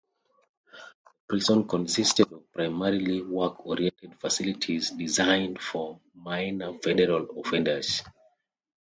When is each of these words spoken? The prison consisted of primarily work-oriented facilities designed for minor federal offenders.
The 1.03 1.11
prison 1.29 1.67
consisted 1.67 2.33
of 2.33 2.51
primarily 2.51 3.21
work-oriented 3.21 4.19
facilities 4.19 4.89
designed 4.89 5.61
for 5.61 5.99
minor 6.15 6.73
federal 6.79 7.39
offenders. 7.39 8.01